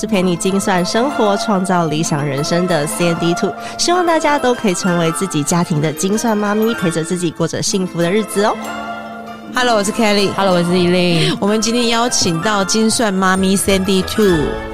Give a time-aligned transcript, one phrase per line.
[0.00, 8.56] 是陪你精算生活、创造理想人生的 CND Two，希望大家都可以成为自己家庭的精算妈咪，陪着自己过着幸福的日子哦。
[9.54, 10.32] Hello，我是 Kelly。
[10.34, 11.36] Hello，我是依琳。
[11.38, 14.69] 我们今天邀请到精算妈咪 Sandy Two。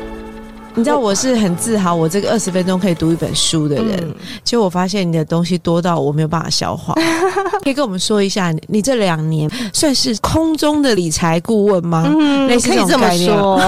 [0.77, 3.97] 你知道我是很自豪，我这个 二十分钟可以读一本书的人。
[4.03, 6.95] 嗯结果我发现你的东西多到我没有办法消化。
[7.65, 12.05] 可以跟我们说一下，你你这两年算是空中的理财顾问吗？
[12.07, 13.61] 嗯类似可以这么这种概念说。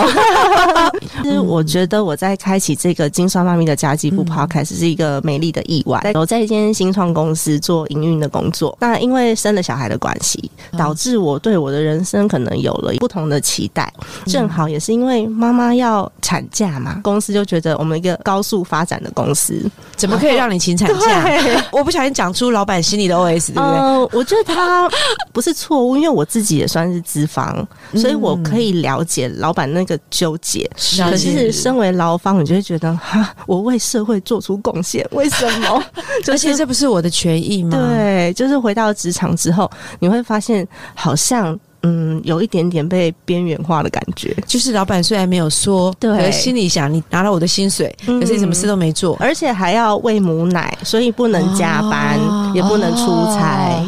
[1.22, 6.00] 其实我觉得我在开启这个金算妈咪的家计部 podcast 是一个美丽的意外。
[6.14, 13.92] 我在一间新创公司做营运的工作，那因为生了小孩的关系，导致我对我的人生可能有了不同的期待。
[14.26, 19.60] 正好也是因为妈妈要产假嘛，公司就觉得我们一个高速发展的公司，
[19.96, 21.24] 怎么可以让你请产假？
[21.72, 23.78] 我不小心讲出老板心里的 OS，对不对？
[23.78, 24.88] 呃，我觉得他
[25.32, 30.68] 不是错误，因为我自己也算是资方，所以我可以了解老板那个纠结。
[31.10, 35.84] 可是身为劳方，你就会觉得哈，我为社会做出贡献，为什么？
[36.24, 37.70] 就而且是这不是我的权益吗？
[37.76, 44.36] 对，就是回到职场之后，你会发现好像嗯，有一点点被边缘化的感觉。
[44.46, 46.10] 就是老板虽然没有说，对。
[46.16, 48.20] 可是心里想你拿了我的薪水，嗯。
[48.20, 52.52] 可是你什么事都没做，而且还要喂母奶，所以不能加班，哦。
[52.54, 53.80] 也不能出差。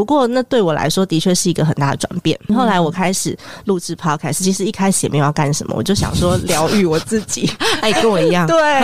[0.00, 2.38] 不过，那对我来说的确是一个很大的转变。
[2.56, 7.52] 后来我开始录制 podcast，其实一开始也没有要干什么，我就想说疗愈我自己。
[7.82, 8.46] 哎，跟我一样。
[8.46, 8.56] 对，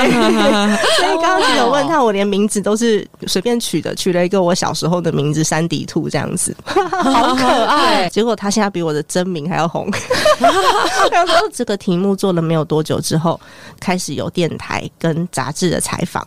[0.99, 8.07] 所以刚刚其实有问他，我连名字都是随便取的，取了一个我小时候的名字山迪兔这样子， 好可爱。
[8.11, 9.91] 结果他现在比我的真名还要红。
[10.39, 13.41] 然后这个题目做了没有多久之后，
[13.81, 16.23] 开始有电台跟杂志的采访。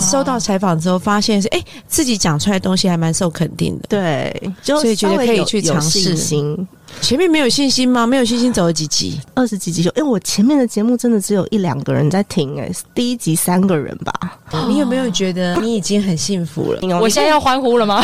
[0.00, 3.86] 收到采访之后，发现是哎，自己讲出来的东西还蛮受肯定的。
[3.88, 6.66] 对，就所以觉得可以去尝试心。
[7.00, 8.06] 前面没有信心吗？
[8.06, 9.20] 没有信心走了几集？
[9.34, 14.12] 二十几集就，因为我前面的节目真的只有一两个人在听、哎，第一集三个人吧。
[14.66, 16.80] 你有没有觉得你已经很幸福了？
[16.98, 18.02] 我现在要欢呼了吗？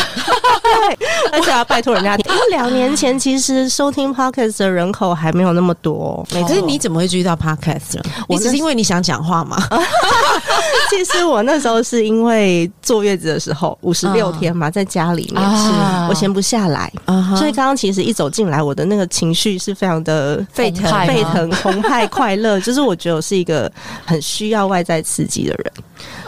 [0.63, 6.25] 对 而且要拜托人家听，因为两年前其实收听 podcast 的人口还没有那么多。
[6.31, 8.03] 可是你怎么会注意到 podcast 呢？
[8.27, 9.57] 我那你只是因为你想讲话吗？
[10.89, 16.91] 其实我那时候是因为坐月子的时候，五十六嗯天嘛，在家里面，啊我闲不下来，
[17.37, 23.71] 所以刚刚其实一走进来，我的那个情绪是非常的沸腾沸腾、 澎湃、快乐，就是我觉得我是一个
[24.05, 25.73] 很需要外在刺激的人。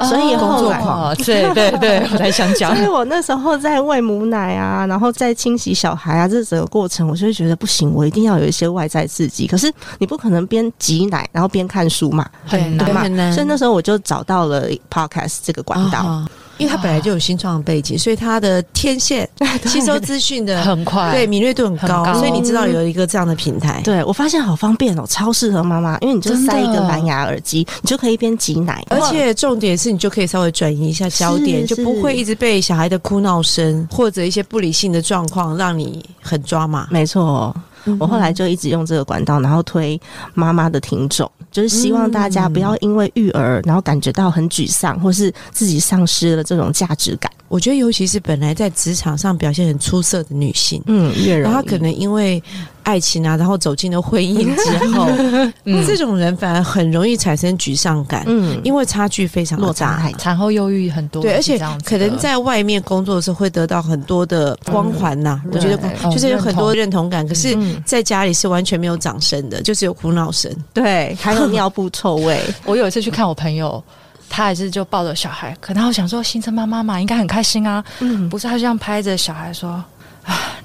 [0.08, 9.46] 所以后来哦对对对， 我才想讲所以我那时候在喂母奶啊，然后在清洗小孩啊，这整个过程，我就会觉得不行，我一定要有一些外在刺激。
[9.48, 13.32] 可是你不可能边挤奶然后边看书嘛，很难对嘛？
[13.34, 16.00] 所以那时候我就找到了 podcast 这个管道。
[16.00, 19.28] 啊因为他本来就有新创的背景，所以他的天线
[19.66, 21.12] 吸收资讯的很快。
[21.12, 23.82] 对敏锐度很高，所以你知道有一个这样的平台。
[23.84, 36.88] 对，我发现好方便哦，超适合妈妈，因为你就塞一个蓝牙耳机，你就可以一边挤奶，而且重点是你就可以稍微转移一下焦点，是就不会一直被小孩的哭闹声或者一些不理性的状况让你很抓马。
[36.90, 37.56] 没错。
[38.00, 40.00] 我后来就一直用这个管道，然后推
[40.34, 47.32] 妈妈的听众，就是希望大家不要因为育儿，然后感觉到很沮丧，或是自己丧失了这种价值感。
[47.48, 52.42] 我觉得，尤其是本来在职场上表现很出色的女性，嗯，越然后她可能因为
[52.84, 55.08] 爱情啊，然后走进了婚姻之后，
[55.66, 55.86] 嗯。
[55.88, 59.66] 这种人反而很容易产生沮丧感，嗯，因为差距非常大。
[59.66, 60.12] 落差。
[60.18, 65.78] 产后忧郁很多，对，而且可能在外面工作的时候会得到很多的光环呐、我觉得
[66.12, 67.82] 就是有很多哦认同感，可是嗯。
[67.86, 70.54] 在家里是完全没有掌声的，就是有哭闹声。
[70.74, 73.82] 对， 还有尿布臭味， 我有一次去看我朋友，
[74.30, 77.84] 他还是就抱着小孩，可能我想说新生妈妈嘛，应该很开心啊。
[78.00, 79.88] 嗯，不是，他就这样拍着小孩说：“啊，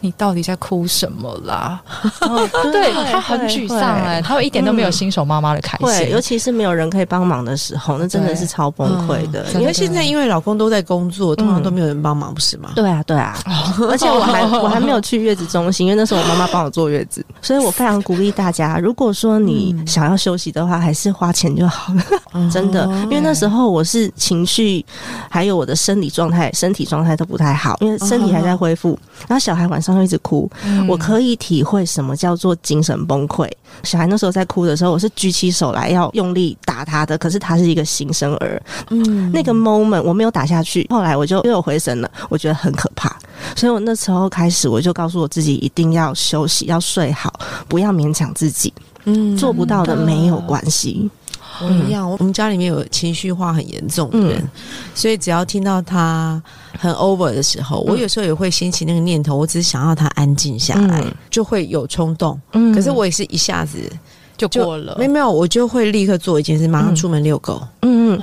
[0.01, 1.81] 你到底在哭什么啦？
[2.73, 9.47] 对他很沮丧哎，他会一点都没有新手妈妈的开心，尤其是没有人可以帮忙的时候，那真的是超崩溃的。
[9.55, 12.71] 因为现在因为老公都在工作，通常都没有人帮忙，不是吗？
[12.75, 13.39] 对啊，对啊，
[13.89, 22.85] 而且我还我还没有去月子中心，因为那时候我妈妈帮我坐月子， 所以我非常鼓励大家，如果说你想要休息的话，还是花钱就好了，真的。
[23.05, 24.85] 因为那时候我是情绪
[25.29, 28.99] 还有我的生理状态、身体状态都不太好，因为身体还在恢复，
[29.29, 30.51] 然后小孩晚上会一直哭，
[30.89, 33.49] 我可以体会什么叫做精神崩溃。
[33.83, 43.17] 小孩那时候在哭的时候，我是举起手来要用力打他的，可是他是一个新生儿，嗯，那个 moment 我没有打下去，后来我就又有回神了，我觉得很可怕，
[43.57, 47.33] 所以我那时候开始我就告诉我自己一定要休息，要睡好，
[47.67, 48.73] 不要勉强自己，
[49.05, 49.97] 嗯，做不到的。
[49.97, 51.09] 没有关系。
[51.63, 54.51] 我一样，我们家里面有情绪化很严重的人，
[54.95, 56.43] 所以只要听到他
[56.79, 62.41] 很 over 的时候，我有时候也会掀起那个念头，我只是想要他安静下来，就会有冲动。
[62.53, 63.79] 嗯，可是我也是一下子
[64.37, 67.63] 就过了，没有没有，我就会立刻做一件事，马上出门遛狗。
[67.83, 68.23] 嗯嗯，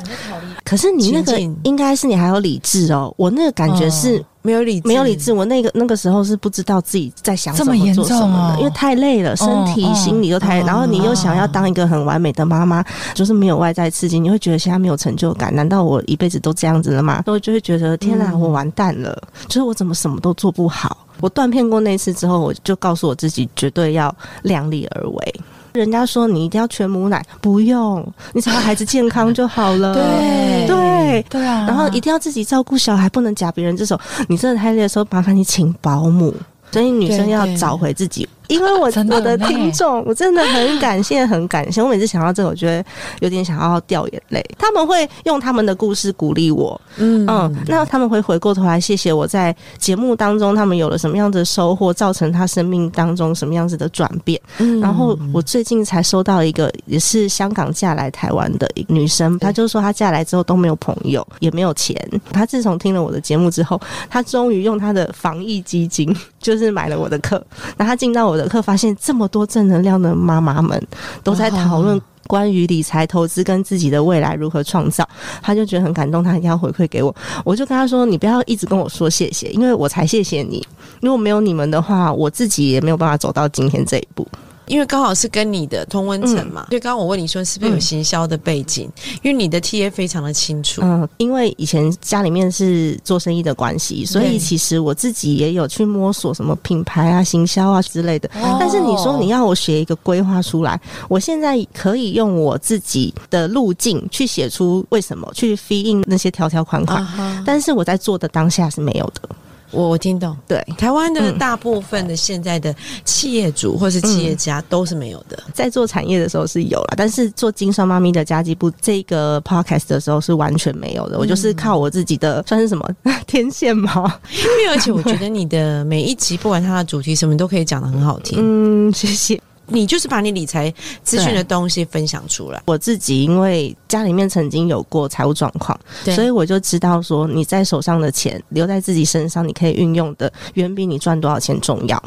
[0.63, 4.23] 可是你那个应该是你还有理智哦，我那个感觉是。
[4.41, 12.83] 没有理没有理智，我那个那个时候是不知道自己在想什么做什么的，因为太累了，身体心理都太，然后你又想要当一个很完美的妈妈，
[13.13, 15.53] 就是没有外在刺激，你会觉得现在没有成就感。
[15.53, 17.23] 难道我一辈子都这样子了吗？
[17.27, 21.05] 我就会觉得天哪，我完蛋了，就是我怎么什么都做不好。
[21.19, 25.41] 我断片过那次之后，我就告诉我自己，绝对要量力而为。
[25.73, 29.93] 人家说你一定要全母奶，不用，你只要孩子健康就好了。
[29.95, 31.65] 对对对啊！
[31.67, 33.99] 然后一定要自己照顾小孩，不能夹别人这手。
[34.27, 36.33] 你真的太累的时候，麻烦你请保姆。
[36.71, 38.27] 所以女生要找回自己。
[38.49, 41.81] 因为我 我的听众，我真的很感谢，很感谢。
[41.81, 42.83] 我每次想到这个，我觉得
[43.21, 44.43] 有点想要掉眼泪。
[44.57, 54.39] 他们会用他们的故事鼓励我，嗯嗯，那他们会回过头来谢谢我在节目当中，他们有了什么样的收获，造成他生命当中什么样子的转变。
[54.81, 61.95] 然后我最近才收到一个，也是香港嫁来台湾的一个女生，她就说她嫁来之后都没有朋友，也没有钱。
[62.31, 63.79] 她自从听了我的节目之后，
[64.09, 67.41] 她终于用她的防疫基金，就是买了我的课。
[67.77, 68.49] 然后他进到我的。
[68.49, 70.81] 课发现这么多正能量的妈妈们
[71.23, 75.07] 都在讨论关于理财投资跟自己的未来如何创造，
[75.39, 77.15] 他就觉得很感动，他一定要回馈给我。
[77.45, 80.67] 我就跟他说：“你不要一直跟我说谢谢，因为我才谢谢你。
[80.99, 84.27] 如果没有你们的话，我自己也没有办法走到今天这一步。”
[84.69, 88.87] 因为刚好是跟你的通温层嘛，所以刚刚我问你说是不是有行销的背景？
[89.23, 90.81] 因为你的 T A 非常的清楚。
[90.83, 98.29] 嗯，因为以前家里面是做生意的关系，所以其实我自己也有去摸索什么品牌啊、行销啊之类的。
[98.59, 109.29] 但是你说你要我写一个规划出来，我现在可以用我自己的路径去写出为什么去 feed in 那些条条款款，但是我在做的当下是没有的。
[109.71, 112.73] 我我听懂，对台湾的大部分的现在的
[113.05, 121.17] 企业主或是企业家都是没有的，在做产业的时候是有了，但是做金双妈咪的家计部这个 podcast 的时候是完全没有的。
[121.19, 122.89] 我就是靠我自己的算是什么
[123.27, 124.19] 天线吗？
[124.31, 128.39] 因为而且我觉得你的每一集不管它的主题什么都可以讲的很好听。
[128.41, 129.39] 嗯，谢谢。
[129.69, 130.73] 你就是把你理财
[131.03, 132.61] 资讯的东西分享出来。
[132.65, 142.01] 我自己因为家里面曾经有过财务状况，所以我就知道说你在手上的钱留在自己身上，你可以运用的远比你赚多少钱重要。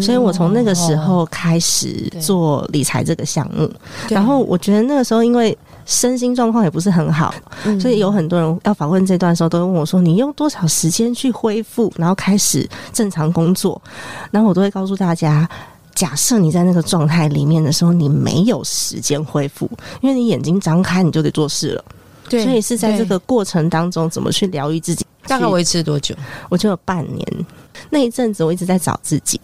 [0.00, 3.70] 所以我从那个时候开始做理财这个项目。
[4.08, 7.34] 然后我觉得那个时候因为身心状况也不是很好，
[7.80, 13.80] 所以有很多人要访问这段时候都会问我说：“你用多少时间去恢复，然后开始正常工作？”
[14.30, 15.48] 然后我都会告诉大家。
[15.96, 19.68] 假设你在那个状态里面的时候，你没有时间恢复，
[20.02, 21.84] 因为你眼睛张开你就得做事了。
[22.28, 25.06] 对，所以是在这个过程当中，怎么去疗愈自己？
[25.26, 26.14] 大概维持多久？
[26.50, 27.26] 我就有半年。
[27.88, 29.40] 那一阵子我一直在找自己。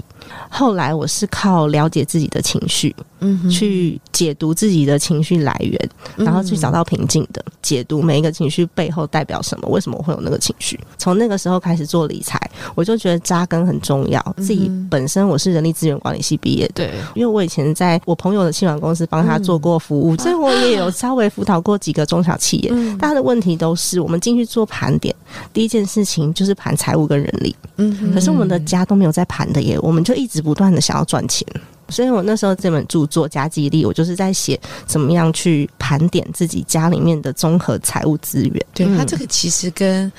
[0.49, 10.79] 后来我是靠了解自己的情绪，嗯，去解读自己的情绪来源，然后去找到平静的解读每一个情绪背后代表什么，为什么我会有那个情绪。
[10.99, 12.39] 从那个时候开始做理财，
[12.75, 14.23] 我就觉得扎根很重要。
[14.39, 22.71] 自己本身我是人力资源管理系毕业的，对，因为我以前在我朋友的气管公司帮他做过服务，所以我也有稍微辅导过几个中小企业。
[22.99, 25.15] 大家的问题都是我们进去做盘点，
[25.53, 31.47] 第一件事情就是盘财务跟人力，嗯，可是我们的家都没有在盘的耶，我们就一直不断的想要赚钱，
[31.89, 38.67] 所以我那时候这本著作《加记力》，我就是在写怎么样去盘点自己家里面的综合财务资源。
[38.75, 40.11] 对它这个其实跟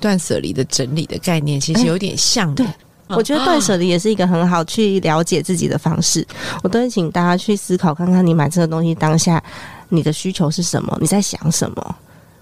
[0.00, 2.54] 断舍离的整理的概念其实有点像。
[2.54, 2.66] 对，
[3.08, 6.26] 我觉得断舍离也是一个很好去了解自己的方式。
[6.62, 9.42] 我都会请大家去思考看看，你买这个东西当下
[9.88, 10.96] 你的需求是什么？
[11.00, 11.96] 你在想什么？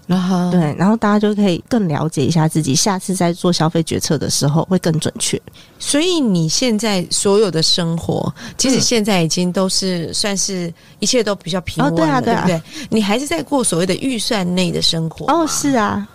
[0.07, 5.41] 然后对，然后大家就可以更了解一下自己，下次在做消费决策的时候会更准确。
[5.79, 12.61] 所以你现在所有的生活，其实嗯现在已经都是算是一切都比较平稳了，哦对啊对啊不对？
[12.89, 16.07] 你还是在过所谓的预算内的生活哦，是啊，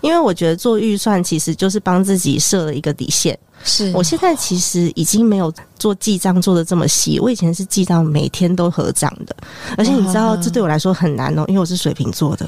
[0.00, 3.38] 因为我觉得做预算其实就是帮自己设了一个底线。
[3.64, 3.92] 是。
[3.94, 9.36] 我现在其实已经没有做记账做的这么细，我以前是记到每天都合账的，
[9.76, 12.46] 而且你知道这对我来说很难哦，因为我是水瓶座的，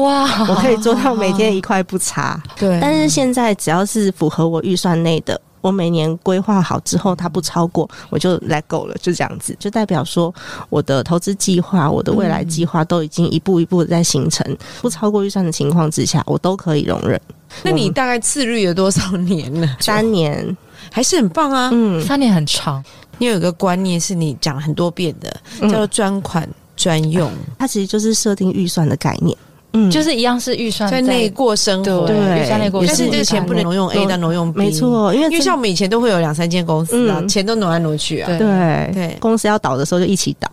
[0.00, 2.42] 哇，我可以做到每天一块不差。
[2.58, 10.32] 对，但是现在只要是符合我预算内的，我每年规划好之后，它不超过，我就 let go 了，就这样子，就代表说
[10.68, 14.46] 我的投资计划、我的未来计划都已经一步一步的在形成，
[14.80, 17.20] 不超过预算的情况之下，我都可以容忍。
[17.62, 19.68] 那你大概自律了多少年呢？
[19.80, 20.56] 三年，
[20.92, 21.70] 还是很棒啊！
[21.72, 22.82] 嗯，三年很长，
[23.18, 25.68] 你有一个观念是你讲很多遍的，嗯。
[25.68, 29.36] 叫做专款专用，它其实就是设定预算的概念，
[29.72, 32.06] 嗯，就是一样是预算在内过生活。
[32.06, 34.70] 对对预算内过但是这个钱不能挪用 A 但挪用 B，没。
[34.70, 38.26] 错，因为真因为像我们以前都会有两三间公司啊，嗯钱都挪来挪去啊。
[38.26, 40.48] 对对对公司要倒的时候就一起倒。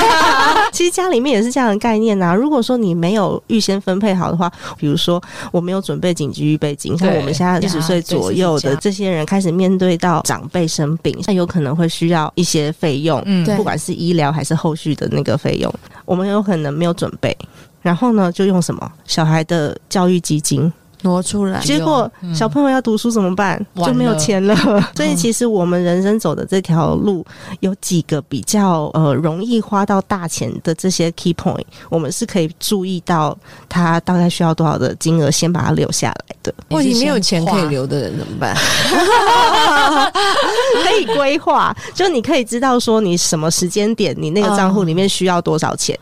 [0.72, 15.72] 其实家里面也是这样的概念呐、如果说你没有预先分配好的话，比如说我没有准备紧急预备金，像我们现在四十岁左右的这些人开始面对到长辈生病，那有可能会需要一些费用，嗯不管是医疗还是后续的那个费用，
[16.04, 17.36] 我们有可能没有准备。
[17.82, 18.92] 然后呢，就用什么？
[19.04, 20.72] 小孩的教育基金，
[21.06, 21.60] 挪出来。
[21.60, 23.64] 结果嗯小朋友要读书怎么办？
[23.76, 24.54] 就没有钱了。
[24.94, 27.24] 所以其实我们人生走的这条路
[27.60, 33.36] 有几个比较呃容易花到大钱的这些 key point，我们是可以注意到
[33.70, 37.86] 他大概需要多少的金额，先把它留下来的，或你没有钱可以留。
[37.86, 38.52] 的人怎么办？
[40.82, 41.72] 可以规划。
[41.94, 45.96] 就你可以知道说你什么时间点你那个账户里面需要多少钱。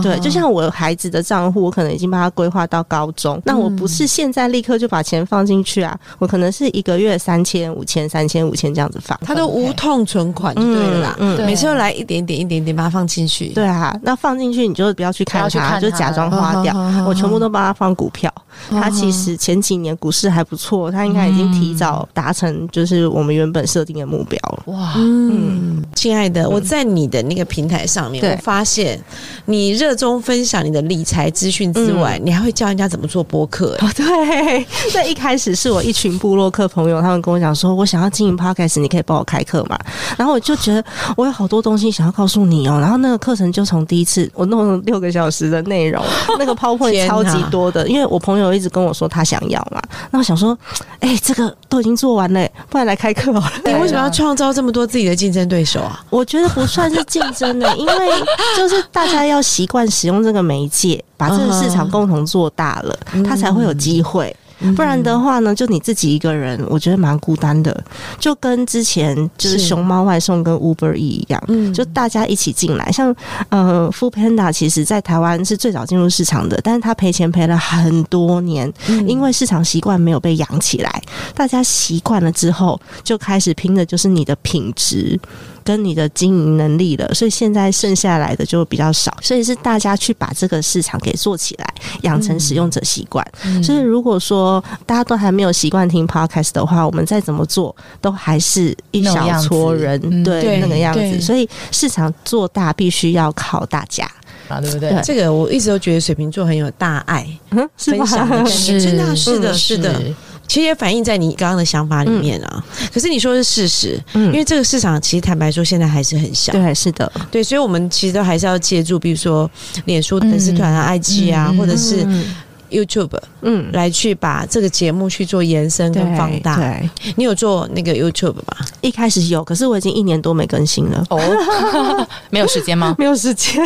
[0.00, 9.18] 对，就像我孩子的账户，我可能已经把它规划到高中，那我不是现在立刻就把钱放进去啊，我可能是一个月三千、五千、三千、五千这样子放。
[9.24, 13.48] 他都无痛存款就对了啦，嗯对每次都来一点点一点点把它放进去。
[13.48, 16.74] 对啊，那放进去你就不要去看它，就假装花掉。
[17.06, 18.32] 我全部都帮他放股票。
[18.70, 24.62] 他其实前几年股市还不错，他应该已经提早达成就是我们原本设定的目标了。
[24.66, 29.00] 哇，嗯，亲爱的，我在你的那个平台上面，我发现
[29.46, 39.78] 你热衷分享你的理财资讯之外，你还会教人家怎么做播客、对， 那一开始是我一群部落客朋友，他们跟我讲说，我想要经营 podcast，你可以帮我开课嘛？
[40.16, 40.84] 然后我就觉得
[41.16, 42.78] 我有好多东西想要告诉你哦。
[42.80, 46.02] 然后那个课程就从第一次我弄了六个小时的内容，
[46.38, 49.80] 那个 PowerPoint 超级多的，因为我朋友一直跟我说他想要嘛，
[50.10, 50.56] 那我想说，
[51.00, 53.52] 哎、这个都已经做完了，不然来开课好了。
[53.66, 56.04] 你为什么要创造这么多自己的竞争对手啊？
[56.10, 57.92] 我觉得不算是竞争的，因为
[58.56, 64.34] 就是大家要习惯使用这个媒介，把这个市场共同做大了，它才会有机会。
[64.74, 67.84] 不然的话呢，就你自己一个人，我觉得蛮孤单的。
[68.18, 72.90] 就跟之前就是是熊猫外送跟 Uber E 一样，嗯就大家一起进来。
[72.92, 73.14] 像
[73.48, 78.72] 呃 f o o Panda 其实在台湾是最早进入市场的，但是他赔钱赔了很多年，
[79.06, 81.02] 因为市场习惯没有被养起来。
[81.34, 85.18] 大家习惯了之后，就开始拼的就是你的品质。
[85.64, 93.26] 跟你的经营能力了，所以现在剩下来的就比较少，所以是大家去把这个市场给做起来，养成使用者习惯。
[93.62, 101.20] 所以如果说大家都还没有习惯听 podcast 的话，我们再怎么做，都还是一小撮人对对那个样子。
[101.20, 104.04] 所以市场做大必须要靠大家，
[104.48, 104.90] 啊，对不对？
[104.90, 105.02] 对。
[105.02, 108.78] 这个我一直都觉得水瓶座很有大爱嗯，是分享的感觉？
[108.78, 110.02] 真的啊是的，嗯是的。
[110.46, 112.64] 其实也反映在你刚刚的想法里面啊。
[112.92, 114.26] 可是你说的是事实，嗯。
[114.26, 119.50] 因为这个市场其实坦白说现在还是很小，对，是的，对，所以我们其实都还是要借助，比如说
[119.84, 122.34] 脸书粉丝团啊、IG 啊，嗯或者是嗯。
[122.70, 126.56] YouTube 嗯，来去把这个节目去做延伸跟放大。
[126.56, 128.66] 对，你有做那个 YouTube 吗？
[128.80, 132.92] 一开始有，可是我已经一年多没更新了，哦， 没有时间吗？
[132.98, 133.64] 没有时间，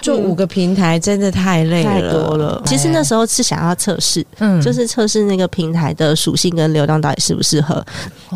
[0.00, 2.62] 做五个平台真的太累了，太多了。
[2.64, 7.84] 其实那时候是想要测试，嗯就是测试那个平台的属性跟流量到底适不适合。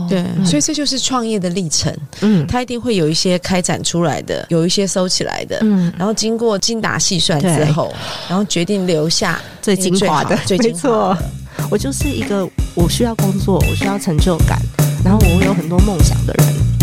[0.09, 5.59] 对，所以这就是创业的历程，嗯它一定会有一些开展出来的，有一些收起来的。
[5.62, 7.92] 嗯，然后经过精打细算之后，
[8.28, 11.19] 然后决定留下最精华的，最精华没错。
[11.71, 14.59] 我就是一个我需要工作，我需要成就感，
[15.04, 16.81] 然后我有很多梦想的人。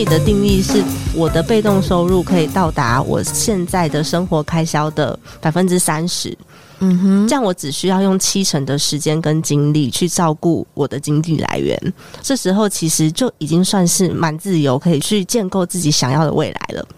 [0.00, 0.82] 己己的定义是，
[1.14, 6.34] 我的被动收入可以到达我现在的生活开销的百分之三十。
[6.78, 11.78] 嗯哼，这样我只需要用七成的时间跟精力去照顾我的经济来源，
[12.22, 16.88] 这时候其实就已经算是蛮自由，可以去建构自己想要的未来了。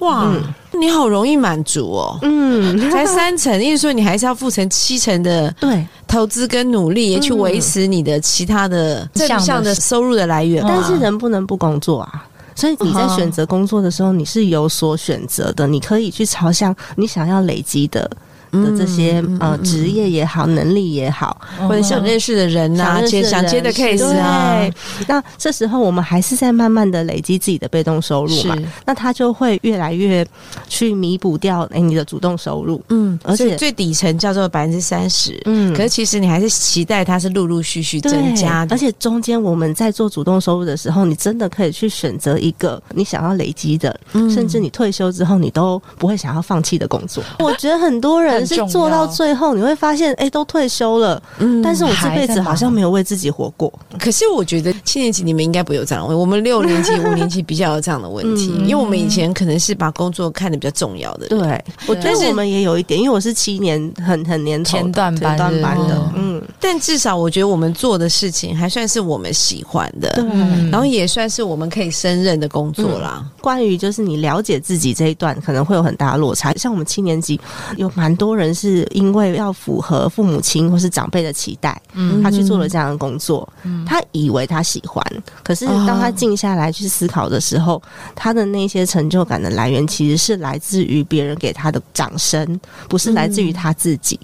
[0.00, 0.34] 哇，
[0.72, 2.18] 你好容易满足哦。
[2.22, 5.86] 嗯，才三成，意思说你还是要付成七成的对。
[6.08, 10.64] 投资跟努力，也去维持你的其他的正向的收入的来源。
[10.66, 12.26] 但是人不能不工作啊，
[12.58, 18.10] 所以你在选择工作的时候，你是有所选择的，你可以去朝向你想要累积的。
[18.52, 24.68] 的这些呃职业也好，能力也好，或者想认识的人呐，接想接的 case 啊，
[25.06, 30.26] 那这时候我们还是在慢慢的累积自己的被动收入嘛，那他就会越来越
[30.68, 47.22] 去弥补掉哎你的主动收入，嗯，而且最底层叫做百分之三十，嗯，可是其实你还是期待它是陆陆续续增加的，而且中间我们在做主动收入的时候，你真的可以去选择一个你想要累积的，甚至你退休之后你都不会想要放弃的工作。
[47.38, 48.37] 我觉得很多人。
[48.40, 53.72] 可是做到最后，你会发现，哎，都退休了，嗯，但是我这辈子好像没有为自己活过。
[53.98, 61.28] 可是我觉得七年级你们应该不有这样的问题，我们六年级、五年级比较有这样的问题，因为我们以前可能是把工作看得比较重要的。
[61.28, 70.24] 对，我觉得我们也有一点，因为我是七年很很年前段班的，嗯，但至少我觉得我们做的事情还算是我们喜欢的，对，
[70.70, 73.24] 然后也算是我们可以胜任的工作啦。
[73.40, 76.52] 关于就是你了解自己这一段，可能会有很大的落差。
[76.54, 77.40] 像我们七年级
[77.76, 78.88] 有蛮多人是。
[78.98, 85.04] 因为要符合父母亲或是长辈的期待，嗯，他去做了这样的工作，嗯，他以为他喜欢，
[85.44, 87.80] 可是当他静下来去思考的时候，
[88.16, 92.58] 他的那些成就感的来源其实是来自于别人给他的掌声，
[92.88, 94.18] 不是来自于他自己。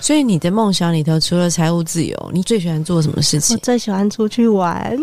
[0.00, 3.56] 所以你的梦想里头，除了财务自由，你最喜欢做什么事情？
[3.56, 4.96] 我最喜欢出去玩。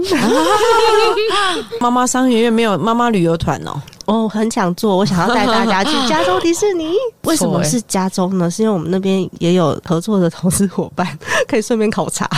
[1.80, 3.82] 妈妈商学院没有妈妈旅游团哦。
[4.06, 6.94] 我很想做，我想要带大家去 加州迪士尼。
[7.24, 8.50] 为什么是加州呢？
[8.50, 11.08] 是因为我们那边也有合作的投资伙伴，
[11.48, 12.30] 可以顺便考察。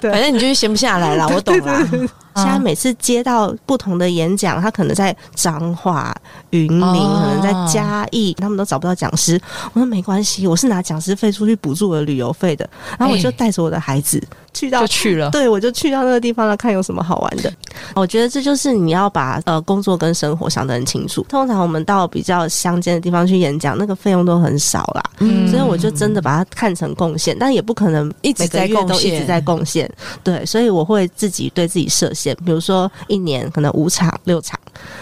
[0.00, 1.88] 反正你就是闲不下来了，我懂了。
[2.36, 6.14] 现在每次接到不同的演讲，他可能在彰化、
[6.50, 9.40] 云林，可能在嘉义，他们都找不到讲师。
[9.72, 12.68] 我说没关系，我是拿讲师费出去补助我的旅游费的。
[12.98, 14.22] 然后我就带着我的孩子
[14.52, 15.30] 去到，就去了。
[15.30, 17.52] 对，我就去到那个地方了，看有什么好玩的。
[17.94, 21.24] 我觉得这就是你要把呃工作跟生活想得很清楚。
[21.28, 25.02] 通常我们到比较乡间的地方去演讲，那个费用都很少啦。
[25.18, 29.90] 嗯，所以我就真的把它看成贡献，但也不可能一直在贡献，一直在贡献。
[30.22, 34.58] 对，所以我会自己对自己设限，比如说一年可能五场六场，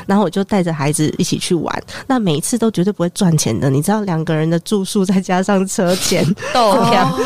[0.07, 1.83] 然后我就带着孩子一起去玩。
[2.07, 7.19] 那每一次都绝对不会赚钱的，你知道，两个人的住宿再加上车钱， 豆票。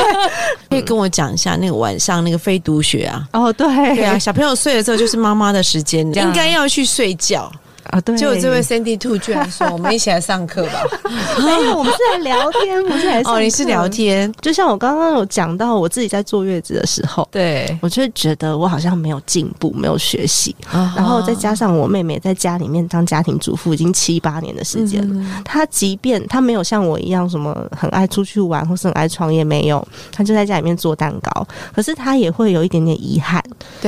[0.70, 3.28] 可以跟我讲一下那个晚上那个非读学啊？
[3.32, 7.50] 哦，对，对啊，小朋友睡了之后就是妈妈的时间，应该要去睡觉。
[7.94, 10.82] 啊，对，就这位 Cindy Two 居然说：“我们一起来上课吧。
[11.44, 14.32] ”没有，我们是来聊天，不是来哦，你是聊天。
[14.40, 20.56] 就像我刚刚有讲到，我自己在坐月子的时候，对我就觉得我好像没有进步，没有学习。
[20.72, 31.46] 然后再加上我妹妹在家里面当家庭主妇已经七八年的时间了，她即便她没有像我一样什么很爱出去玩，或是很爱创业，没有，她就在家里面做蛋糕。
[31.72, 33.40] 可是她也会有一点点遗憾，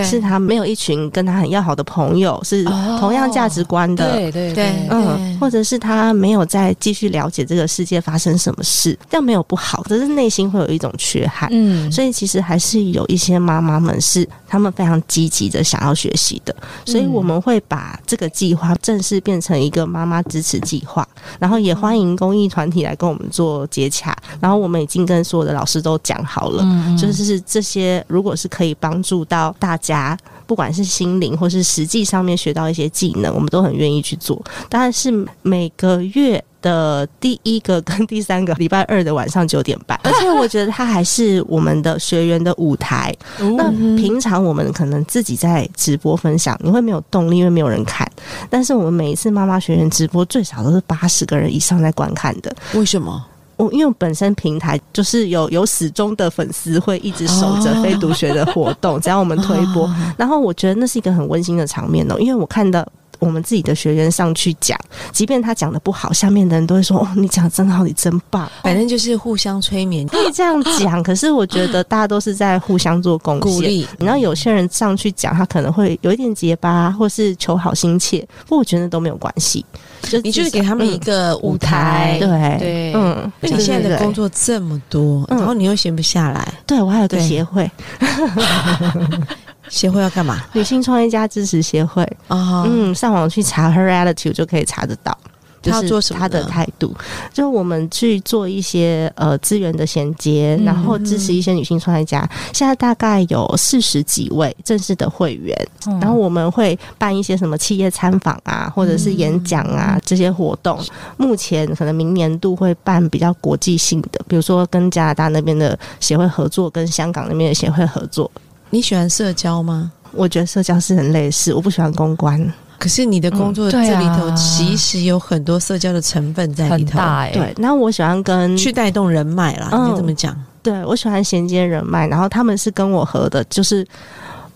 [0.05, 2.62] 是她没有一群跟她很要好的朋友，是
[3.01, 3.95] 同样价值观。
[3.96, 11.48] 对对对，嗯，或者是他没有再继续了解这个世界发生什么事，这样没有不好，只是内心会有一种缺憾。
[11.52, 16.54] 嗯，所以其实还是有一些妈妈们是他们非常积极的想要学习的，
[16.85, 21.06] 所以我们会把这个计划正式变成一个妈妈支持计划，
[21.38, 26.64] 然后也欢迎公益团体来跟我们做接洽，然后我们已经跟所有的老师都讲好了，
[26.96, 30.16] 就是这些如果是可以帮助到大家。
[30.46, 34.40] 不管是心灵或是实际上面学到一些技能，我们都很愿意去做。
[34.68, 43.14] 当然是每个月的第一个跟第三个礼拜二的晚上九点半， 而且我觉得它还是我们的学员的舞台。
[43.56, 48.11] 那平常我们可能自己在直播分享，你会没有动力，因为没有人看。
[48.48, 52.54] 但是我们每一次妈妈学员直播，最少都是八十个人以上在观看的。
[52.74, 53.24] 为什么？
[53.57, 62.87] 我因为本身平台就是有有始终的粉丝会一直守着非读学的活动，只要我们推播，然后我觉得那是一个很温馨的场面哦，因为我看到。
[63.18, 64.79] 我们自己的学员上去讲，
[65.12, 71.02] 即便他讲的不好，下面的人都会说：“哦，你讲的真好，你真棒。”反正就是互相催眠，可以这样讲。
[71.05, 73.52] 可是我觉得大家都是在互相做贡献。
[73.52, 73.87] 鼓励。
[73.98, 79.64] 然后有些人上去讲，他可能会有一点结巴，或是求好心切，不过我觉得都没有关系。
[80.02, 83.33] 就你就是给他们一个舞台，对对，嗯。
[83.40, 87.70] 你现在的工作这么多，然后你又闲不下来，对我还有个协会。
[89.68, 92.64] 协会要干嘛女性创业家支持协会，啊？
[92.66, 95.16] 嗯，上网去查 Her Attitude 就可以查得到。
[95.62, 96.94] 就是他做什么他的态度，
[97.33, 102.29] 就我们去做一些呃资源的衔接，然后支持一些女性创业家。
[102.52, 105.57] 现在大概有四十几位正式的会员，
[105.88, 110.79] 嗯然后我们会办一些什么企业参访啊，或者是演讲啊、这些活动。
[111.16, 118.31] 目前可能明年度会办比较国际性的，比如说跟加拿大那边的协会合作，跟香港那边的协会合作。
[118.70, 119.92] 你喜欢社交吗？
[120.12, 122.52] 我觉得社交是很类似，我不喜欢公关。
[122.79, 130.37] 可是你的工作这里头其实有很多社交的成分在里头，很大哎、对，那我喜欢跟去带动人脉啦，嗯应该这么讲。
[130.62, 133.87] 对，我喜欢衔接人脉，然后他们是跟我合的，就是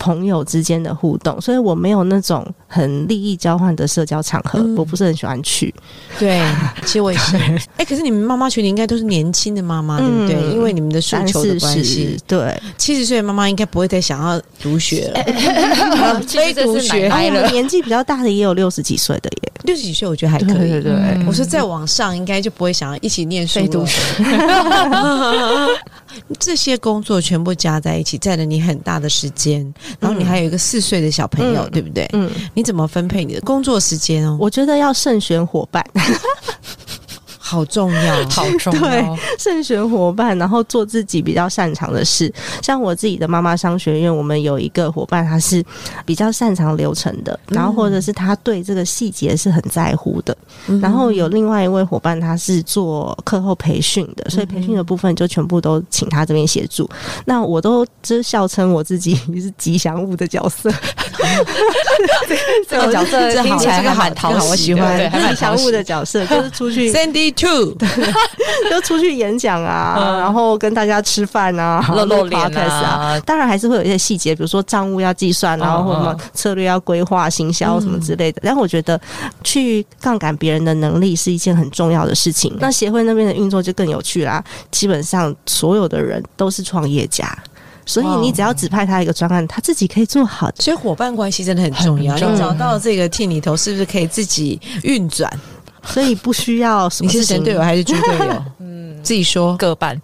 [0.01, 4.75] 朋友之间的互动，所以我没有那种很利益交换的社交场合，嗯。
[4.77, 5.73] 我不是很喜欢去。
[6.19, 6.43] 对，
[6.87, 7.37] 其实我也是。
[7.77, 10.37] 哎、可是你们妈妈群里应该都是年轻的妈妈，对不对？
[10.37, 17.09] 嗯因为你们的诉求的关系，，对，七十岁的妈妈应该不会再想要读学了， 非读学。
[17.09, 17.41] 奶奶了。
[17.41, 20.71] 我们年纪比较大的也有六十几岁的耶，六十几岁我觉得还可以。
[20.71, 21.27] 对对对嗯。
[21.27, 24.01] 我说再往上应该就不会想要一起念书非读学，
[26.39, 32.09] 这些工作全部加在一起，占了你很大的时间，然后你还有一个四岁的小朋友，嗯对不对？
[32.13, 34.37] 嗯，你怎么分配你的工作时间哦？
[34.41, 35.85] 我觉得要慎选伙伴，
[37.51, 39.19] 好重要， 好重对要。
[39.37, 42.33] 慎选伙伴，然后做自己比较擅长的事。
[42.63, 45.65] 像我自己的妈妈商学院，我们有一个伙伴，他是
[46.07, 50.37] 比较擅长流程的，然后或者是他对这个细节是很在乎的。
[50.69, 56.89] 嗯然后有另外一位伙伴，他是做课后培训的，所以培训的部分就全部都请他这边协助。
[57.25, 60.71] 那我都就是笑称我自己是吉祥物的角色，
[62.69, 67.75] 这个角色听起来蛮讨这个好我喜的喜欢对，吉祥物的角色，就是出去 Sandy Two，
[68.71, 78.43] 就出去演讲啊，嗯然后跟大家吃饭啊， 露露脸啊当然还是会有一些细节，比如说账务要计算，然后或什么策略要规划、行销什么之类的。
[78.45, 79.01] 但我觉得
[79.43, 82.55] 去杠杆别人的能力是一件很重要的事情。
[82.61, 87.27] 那协会那边的运作就更有趣啦，基本上所有的人都是创业家。
[87.87, 90.49] 所以你只要指派他一个专案，他自己可以做好。
[90.59, 92.13] 所以伙伴关系真的很重要。
[92.13, 95.29] 很重要你找到这个 team 里头，是不是可以自己运转？
[95.85, 98.43] 所以不需要什你是么事情神队友还是猪队友？
[98.61, 99.57] 嗯，自己说。
[99.57, 99.99] 各半，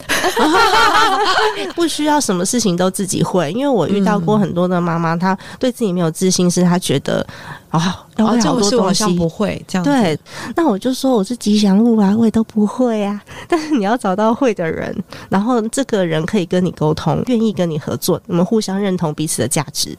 [1.75, 7.27] 不需要什么事情都自己会，因为我遇到过很多的妈妈，她对自己没有自信，是她觉得
[7.71, 9.17] 啊，要哦，会这种好多东西事我好像。
[9.17, 9.91] 不会这样子。
[9.91, 10.19] 对，
[10.55, 13.21] 那我就说我是吉祥物啊，我也都不会啊。
[13.49, 14.95] 但是你要找到会的人，
[15.29, 19.97] 然后这个人可以跟你沟通，愿意跟你合作，你们互相认同彼此的价值。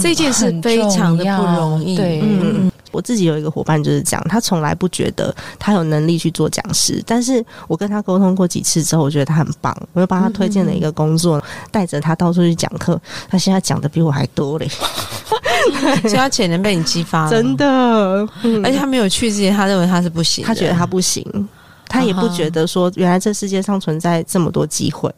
[0.00, 1.96] 这件事非常的不容易。
[1.96, 14.68] 对嗯，我自己有一个伙伴就是这样，他从来不觉得他有能力去做讲师，但是我跟他沟通过几次之后，我觉得他很棒，我又帮他推荐了一个工作，带着他到处去讲课，他现在讲的比我还多嘞，
[16.02, 17.56] 所以他潜能被你激发了，真。
[17.56, 18.28] 的。
[18.42, 21.24] 嗯而且他没有去之前，他认为他是不行，他觉得他不行，
[21.88, 25.12] 他也不觉得说原来这世界上存在这么多机会，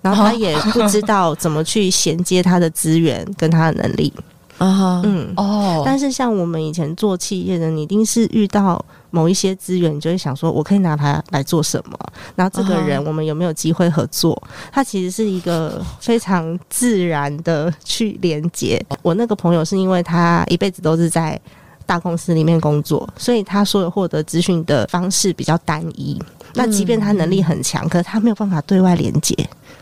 [0.00, 4.12] 然后他也不知道怎么去衔接他的资源跟他的能力。
[4.58, 11.98] 啊哈，嗯，哦，但是像我们以前做企业的，你一定是遇到某一些资源，你就会想说，我可以拿它来做什么？
[12.34, 14.40] 然后这个人我们有没有机会合作？
[14.72, 18.84] 它其实是一个非常自然的去连接。
[19.02, 21.40] 我那个朋友是因为他一辈子都是在。
[21.88, 26.20] 大公司里面工作，所以他所有获得资讯的方式比较单一。
[26.56, 29.36] 那即便他能力很强，可是他没有办法对外连接。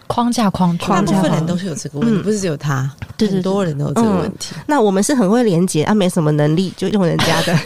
[0.06, 4.54] 框架框住，大部框架分人都是有这个问题，嗯不是只有他，对对对很多人都有这个问题。
[4.66, 7.58] 那我们是很会连接，啊，没什么能力就用人家的。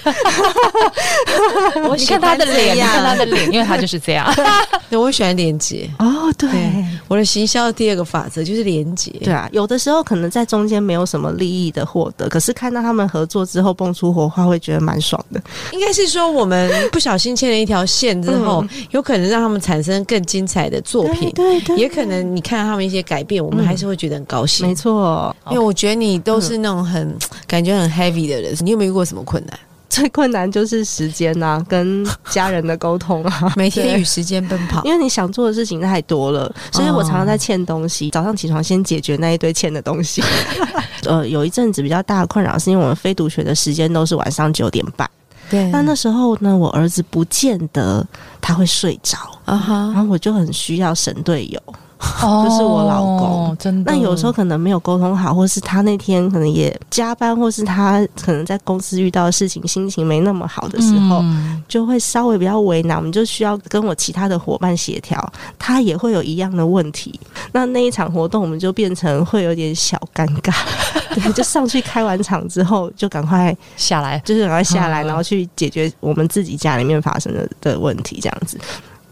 [1.89, 4.33] 我喜欢他的脸，看他的脸，因为他就是这样。
[4.89, 5.91] 对，我喜欢连接。
[5.99, 9.11] 哦，对对我的行销的第二个法则就是连接。
[9.23, 15.43] 对啊，有的时候可能在中间没有什么利益的获得，可是看到他们合作之后蹦出火花，会觉得蛮爽的。
[15.73, 24.67] 应该是说我们不小心牵了一条线之后，有可能让他们产生更精彩的作品，对对也可能你看到他们一些改变，我们还是会觉得很高兴。
[24.67, 25.35] 没错。
[25.51, 29.59] 因为我觉得你都是那种很、感觉很 heavy 的人，你有没有遇过什么困难？
[29.89, 33.53] 最困难就是时间呐、跟家人的沟通啊。
[33.57, 38.11] 每天与时间奔跑，因为你想做的事情太多了，所以我常常在欠东西。
[38.11, 40.23] 早上起床先解决那一堆欠的东西。
[41.07, 45.09] 呃，有一阵子比较大的困扰，是因为我们非读学的时间都是晚上九点半。
[45.51, 48.07] 对那那时候呢，我儿子不见得
[48.41, 51.61] 他会睡着，啊哈然，后我就很需要神队友。
[51.99, 53.93] 哦 就是我老公真的。
[53.93, 62.97] 那有时候可能没有沟通好，或是他那天可能也加班，或是他可能在公司遇到的事情，心情没那么好的时候，嗯就会稍微比较为难。
[62.97, 65.21] 我们就需要跟我其他的伙伴协调，
[65.59, 67.19] 他也会有一样的问题。
[67.53, 70.55] 那那一场活动，我们就变成会有点小尴尬。
[71.15, 78.59] 对，就上去开完场之后，就赶快下来，就是赶快下来，嗯然后去解决我们自己家里面发生的的问题，这样子。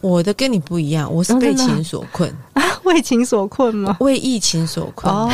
[0.07, 3.97] 我的跟你不一样，我是被情所困啊，为情所困吗？
[4.01, 5.13] 为疫情所困。
[5.13, 5.29] 哦，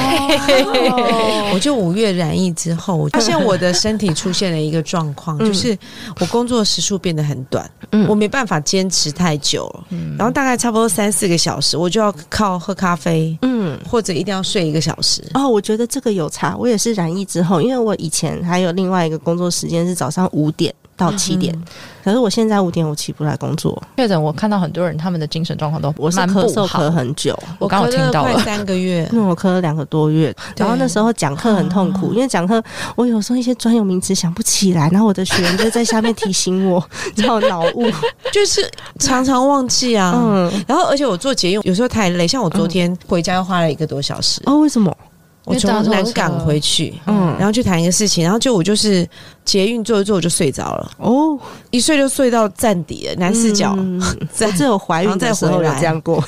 [1.55, 5.77] 我就五月染疫之后，我发现我的身体出现了一个状况，嗯就是
[6.21, 9.85] 我工作时数变得很短，嗯我没办法坚持太久了。
[9.91, 13.79] 嗯然后大概差不多三四个小时，我就要靠喝咖啡，嗯。
[13.89, 15.23] 或者一定要睡一个小时。
[15.35, 16.57] 哦，我觉得这个有差。
[16.57, 21.57] 我也是染疫之后，因为我以前还有另外一个工作时间是早上五点到七点，
[22.05, 26.91] 可是我现在五点我起不来工作，确诊，我看到很多人他们的精神状况都我是咳嗽咳。
[26.91, 32.63] 很久，我刚好听到了，三个月，那我咳了两个多月，然后那时候讲课很痛苦，哦因为讲课
[32.95, 36.85] 我有时候一些专有名词想不起来，然后我的学员就在下面提醒我，
[37.17, 37.91] 你知道脑雾，
[38.31, 40.13] 就是常常忘记啊。
[40.15, 44.41] 嗯，然后，而且我做捷运有时候太累，像我昨天回家又花了一个多小时。
[44.45, 44.95] 哦，为什么？
[45.45, 47.35] 我从南港回去，嗯。
[47.37, 49.05] 然后去谈一个事情，然后就我就是
[49.45, 51.39] 捷运坐一坐我就睡着了，哦，
[51.71, 53.75] 一睡就睡到站底了，男四角。
[53.79, 54.01] 嗯。
[54.33, 56.23] 在我只有怀孕的时候有这样过，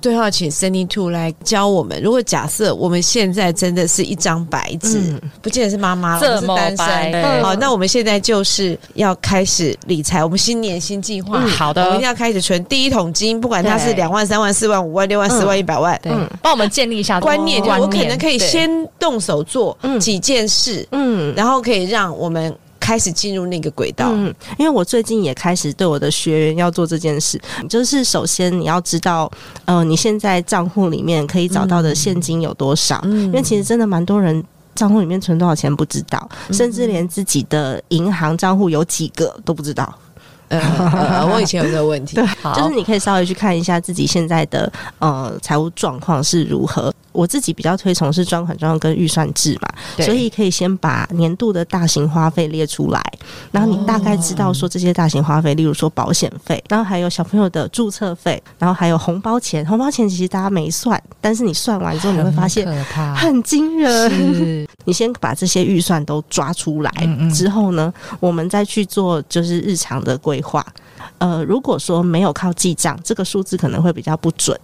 [0.00, 5.20] 最后要请 Cindy Two 来教我们，如果假设我们现在真的是一张白纸，嗯。
[5.42, 7.12] 不见得是妈妈，这么我们是单白。
[7.12, 7.42] 身。
[7.42, 11.38] 好，那我们现在就是要开始理财，我们新年新计划。
[11.42, 11.82] 嗯好的。
[11.82, 13.94] 我们一定要开始存第一桶金，不管它是对。
[13.94, 15.98] 两万、三万、四万、五万、六万、嗯十万、一百万。
[16.02, 18.46] 对嗯，帮我们建立一下观念，就观我可能可以对。
[18.48, 19.98] 先动手做嗯。
[19.98, 21.32] 几件事，嗯。
[21.34, 22.45] 然后可以让我们
[22.86, 24.12] 开始进入那个轨道。
[24.12, 29.28] 嗯，因为我最近也开始对我的学员要做这件事，就是首先你要知道，
[29.64, 34.44] 呃，你现在账户里面可以找到的现金有多少，嗯因为其实真的蛮多人。
[34.76, 39.90] 账户里面存多少钱不知道，甚至连自己的银行账户有几个都不知道。
[40.48, 46.92] 呃呃，我以前有这个问题， 对，就是你可以稍微去看一下自己现在的呃财务状况是如何。
[47.12, 50.04] 我自己比较推崇是专款专用跟预算制嘛，对。
[50.04, 53.02] 所以可以先把年度的大型花费列出来，
[53.50, 59.66] 然后你大概知道说这些大型花费，例如说保险费，然后还有小朋友的注册费，然后还有红包钱。
[59.66, 62.66] 红包钱其实大家没算，但是你算完之后你会发现
[63.14, 64.68] 很惊人。
[64.84, 66.92] 你先把这些预算都抓出来
[67.34, 70.64] 之后呢，我们再去做就是日常的规划。
[71.18, 74.58] 呃，如果说没有靠记账，这个数字可能会比较不准。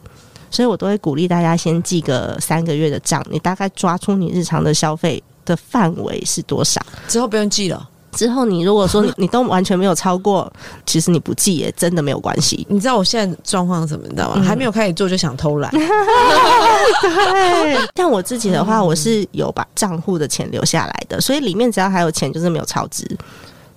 [0.50, 6.78] 所以我都会鼓励大家先记个三个月的账，你大概抓出你日常的消费的范围是多少。
[7.08, 7.88] 之后不用记了。
[8.12, 10.52] 之后，你如果说你 你都完全没有超过，
[10.84, 12.66] 其实你不记也真的没有关系。
[12.68, 14.04] 你知道我现在状况是什么？
[14.06, 14.34] 你知道吗？
[14.36, 15.70] 嗯还没有开始做就想偷懒，
[17.00, 23.06] 对，像我自己的话，我是有把账户的钱留下来的，所以里面只要还有钱，就是没有超支。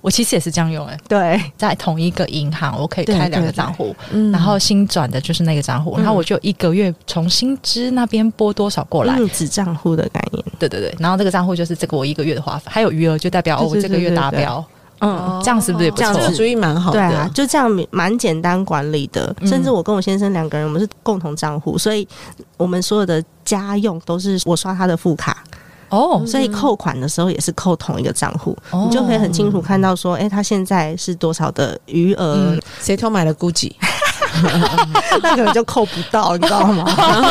[0.05, 4.31] 我其实也是这样用哎、对，在同一个银行，我可以开两个账户，嗯。
[4.31, 6.03] 然后新转的就是那个账户，嗯。
[6.03, 10.45] 然后我就一个月从薪资那边拨多少过来，嗯，子账户的概念。
[10.59, 14.63] 对对对，然后这个账户就是这个我一个月的花费，还有余额就代表我这个月达标，
[15.01, 16.13] 嗯，这样是不是也不错？
[16.13, 16.29] 这样？
[16.29, 16.99] 子主意蛮好的。
[16.99, 19.35] 对啊，就这样蛮简单管理的。
[19.39, 19.47] 嗯。
[19.47, 22.07] 甚至我跟我先生两个人，我们是共同账户，所以
[22.57, 25.43] 我们所有的家用都是我刷他的副卡，
[25.89, 33.73] 哦，所以扣款的时候也是扣同一个账户，哦你就可以很清楚看到说，哎、他现在是多少的余额，嗯谁偷买了 GUCCI？
[35.23, 36.83] 那可能就扣不到，你知道吗？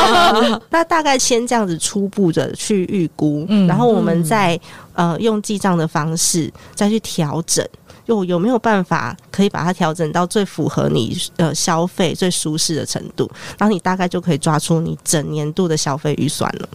[0.71, 4.59] 那大概先这样子初步的去预估，嗯然后我们再
[4.95, 7.67] 呃用记账的方式再去调整。
[8.07, 13.31] 有有没有办法可以把它调整到最符合你呃消费最舒适的程度？
[13.57, 16.69] 然后你大概就可以抓出你整年度的消费预算了。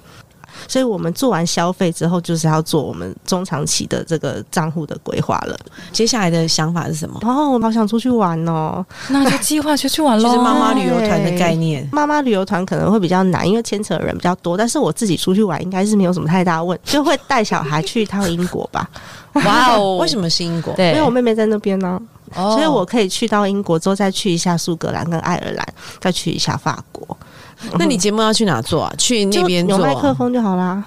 [0.68, 5.58] 所以我们做完消费之后，就是要做我们中长期的这个账户的规划了。
[5.92, 7.20] 接下来的想法是什么？
[7.24, 8.86] 哦，我好想出去玩哦！
[9.10, 10.24] 那就计划出去玩喽。
[10.24, 11.88] 就 是妈妈旅游团的概念。
[11.92, 14.58] 妈妈旅游团可能会比较难，因为牵扯的人比较多。
[14.58, 18.90] 但是我自己出去玩应该是没有什么太大问， 就会带小孩去一趟英国吧，
[19.34, 20.74] 哇哦， 为什么是英国？
[20.76, 22.00] 对，因为我妹妹在那边呢、
[22.36, 25.68] 哦所以我可以去到英国之后再去一下苏格兰跟爱尔兰，
[26.00, 27.18] 再去一下法国，
[27.78, 28.94] 那你节目要去哪做啊？
[28.98, 30.84] 去那边做啊有麦克风就好啦。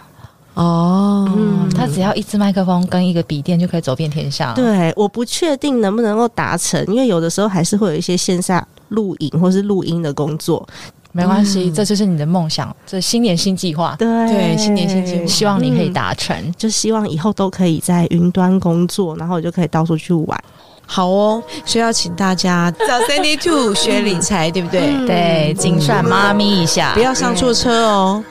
[0.55, 1.31] 哦。
[1.35, 10.67] 嗯，他只要一支麦克风跟一个笔电就可以走遍天下。，对，我不确定能不能够达成，因为有的时候还是会有一些线下录影或是录音的工作。
[11.15, 16.55] 没关系，这就是你的梦想，这新年新计划，对对新年新计划希望你可以嗯达成。
[16.57, 20.45] 就希望以后都可以在云端工作，然后我就可以到处去玩。
[20.87, 24.81] 好哦，所以要请大家找 Sandy Two 学理财，对不对？
[25.07, 28.23] 对，精算妈咪一下，不要上错车哦。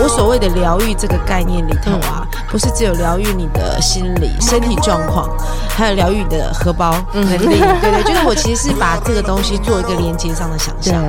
[0.00, 5.28] 我所谓的疗愈这个概念里头啊，不是只有疗愈你的心理、身体状况，
[5.68, 7.60] 还有疗愈你的荷包能力。
[7.60, 11.02] 对对，就是我其实是把这个东西做一个连接上的想象。